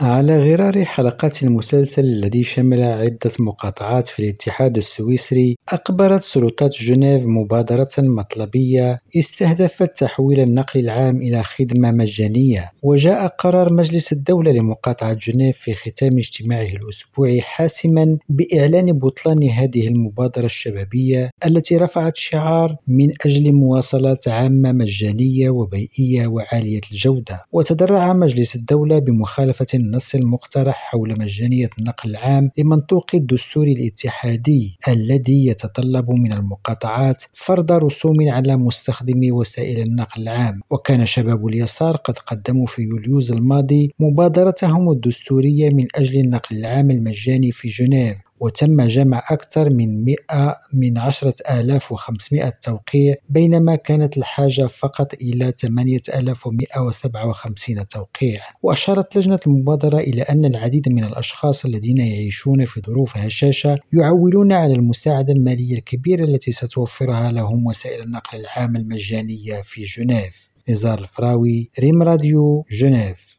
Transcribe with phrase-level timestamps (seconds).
[0.00, 7.88] على غرار حلقات المسلسل الذي شمل عدة مقاطعات في الاتحاد السويسري أقبلت سلطات جنيف مبادرة
[7.98, 15.74] مطلبية استهدفت تحويل النقل العام إلى خدمة مجانية وجاء قرار مجلس الدولة لمقاطعة جنيف في
[15.74, 24.28] ختام اجتماعه الأسبوعي حاسما بإعلان بطلان هذه المبادرة الشبابية التي رفعت شعار من أجل مواصلات
[24.28, 27.42] عامة مجانية وبيئية وعالية الجودة.
[27.52, 36.10] وتدرع مجلس الدولة بمخالفة النص المقترح حول مجانية النقل العام لمنطوق الدستور الاتحادي الذي يتطلب
[36.10, 40.60] من المقاطعات فرض رسوم على مستخدمي وسائل النقل العام.
[40.70, 47.52] وكان شباب اليسار قد قدموا في يوليوز الماضي مبادرتهم الدستورية من أجل النقل العام المجاني
[47.52, 48.16] في جنيف.
[48.40, 50.16] وتم جمع أكثر من 100
[50.72, 58.40] من 10500 توقيع بينما كانت الحاجة فقط إلى 8157 توقيع.
[58.62, 64.74] وأشارت لجنة المبادرة إلى أن العديد من الأشخاص الذين يعيشون في ظروف هشاشة يعولون على
[64.74, 70.50] المساعدة المالية الكبيرة التي ستوفرها لهم وسائل النقل العام المجانية في جنيف.
[70.68, 73.33] نزار الفراوي ريم راديو جنيف.